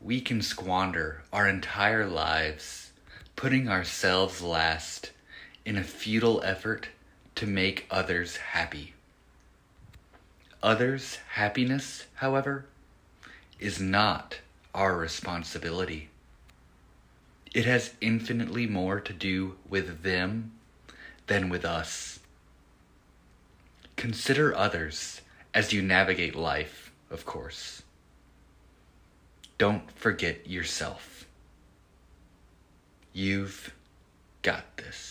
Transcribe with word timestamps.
we 0.00 0.20
can 0.20 0.40
squander 0.40 1.22
our 1.32 1.46
entire 1.46 2.06
lives 2.06 2.90
putting 3.36 3.68
ourselves 3.68 4.40
last 4.42 5.12
in 5.64 5.76
a 5.76 5.84
futile 5.84 6.42
effort 6.42 6.88
to 7.34 7.46
make 7.46 7.86
others 7.90 8.36
happy. 8.36 8.94
Others' 10.62 11.16
happiness, 11.32 12.06
however, 12.16 12.66
is 13.58 13.80
not 13.80 14.40
our 14.74 14.96
responsibility. 14.96 16.08
It 17.54 17.64
has 17.64 17.94
infinitely 18.00 18.66
more 18.66 19.00
to 19.00 19.12
do 19.12 19.56
with 19.68 20.02
them 20.02 20.52
than 21.26 21.48
with 21.48 21.64
us. 21.64 22.20
Consider 23.96 24.54
others 24.54 25.20
as 25.52 25.72
you 25.72 25.82
navigate 25.82 26.34
life, 26.34 26.90
of 27.10 27.24
course. 27.26 27.82
Don't 29.60 29.90
forget 29.90 30.48
yourself. 30.48 31.26
You've 33.12 33.74
got 34.40 34.64
this. 34.78 35.09